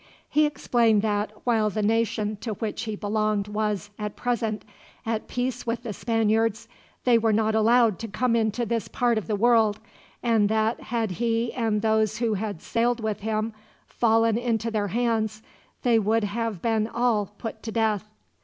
He 0.27 0.47
explained 0.47 1.03
that, 1.03 1.31
while 1.43 1.69
the 1.69 1.83
nation 1.83 2.35
to 2.37 2.55
which 2.55 2.85
he 2.85 2.95
belonged 2.95 3.47
was, 3.47 3.91
at 3.99 4.15
present, 4.15 4.65
at 5.05 5.27
peace 5.27 5.67
with 5.67 5.83
the 5.83 5.93
Spaniards, 5.93 6.67
they 7.03 7.19
were 7.19 7.31
not 7.31 7.53
allowed 7.53 7.99
to 7.99 8.07
come 8.07 8.35
into 8.35 8.65
this 8.65 8.87
part 8.87 9.19
of 9.19 9.27
the 9.27 9.35
world; 9.35 9.79
and 10.23 10.49
that, 10.49 10.81
had 10.85 11.11
he 11.11 11.53
and 11.53 11.83
those 11.83 12.17
who 12.17 12.33
had 12.33 12.63
sailed 12.63 12.99
with 12.99 13.19
him 13.19 13.53
fallen 13.85 14.39
into 14.39 14.71
their 14.71 14.87
hands, 14.87 15.43
they 15.83 15.99
would 15.99 16.23
have 16.23 16.63
been 16.63 16.87
all 16.87 17.27
put 17.37 17.61
to 17.61 17.71
death. 17.71 18.09